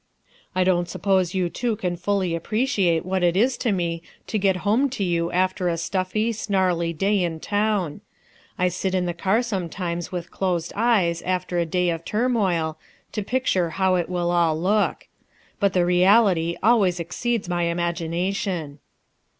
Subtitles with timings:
[0.55, 4.55] "I don't suppose you two can fully appreciate what it is to me to get
[4.65, 8.01] home to you after a stuffy, snarly day in town.
[8.57, 12.79] I sit in the car sometimes with closed eyes after a d&y of turmoil,
[13.11, 15.07] to picture how it will all look.
[15.59, 18.79] But the reality always exceeds my imagination."